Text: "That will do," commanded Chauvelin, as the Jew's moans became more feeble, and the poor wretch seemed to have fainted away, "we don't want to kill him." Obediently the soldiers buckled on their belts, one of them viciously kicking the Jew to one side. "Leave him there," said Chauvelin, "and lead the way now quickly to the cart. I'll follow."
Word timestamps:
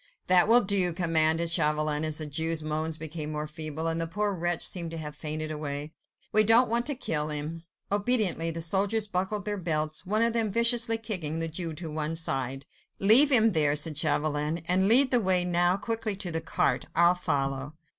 "That 0.25 0.47
will 0.47 0.63
do," 0.63 0.93
commanded 0.93 1.51
Chauvelin, 1.51 2.03
as 2.03 2.17
the 2.17 2.25
Jew's 2.25 2.63
moans 2.63 2.97
became 2.97 3.31
more 3.31 3.45
feeble, 3.45 3.85
and 3.87 4.01
the 4.01 4.07
poor 4.07 4.33
wretch 4.33 4.65
seemed 4.65 4.89
to 4.89 4.97
have 4.97 5.15
fainted 5.15 5.51
away, 5.51 5.93
"we 6.31 6.43
don't 6.43 6.67
want 6.71 6.87
to 6.87 6.95
kill 6.95 7.29
him." 7.29 7.61
Obediently 7.91 8.49
the 8.49 8.63
soldiers 8.63 9.07
buckled 9.07 9.41
on 9.41 9.43
their 9.43 9.57
belts, 9.59 10.03
one 10.03 10.23
of 10.23 10.33
them 10.33 10.51
viciously 10.51 10.97
kicking 10.97 11.37
the 11.37 11.47
Jew 11.47 11.75
to 11.75 11.91
one 11.91 12.15
side. 12.15 12.65
"Leave 12.97 13.29
him 13.31 13.51
there," 13.51 13.75
said 13.75 13.95
Chauvelin, 13.95 14.63
"and 14.67 14.87
lead 14.87 15.11
the 15.11 15.21
way 15.21 15.45
now 15.45 15.77
quickly 15.77 16.15
to 16.15 16.31
the 16.31 16.41
cart. 16.41 16.85
I'll 16.95 17.13
follow." 17.13 17.75